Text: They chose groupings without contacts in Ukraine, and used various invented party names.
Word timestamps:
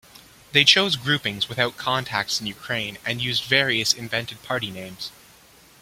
They 0.51 0.63
chose 0.65 0.95
groupings 0.95 1.47
without 1.47 1.77
contacts 1.77 2.41
in 2.41 2.47
Ukraine, 2.47 2.97
and 3.05 3.21
used 3.21 3.43
various 3.43 3.93
invented 3.93 4.41
party 4.41 4.71
names. 4.71 5.11